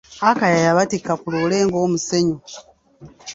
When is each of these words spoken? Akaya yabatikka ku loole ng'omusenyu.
Akaya 0.29 0.59
yabatikka 0.67 1.13
ku 1.21 1.27
loole 1.33 1.57
ng'omusenyu. 1.67 2.37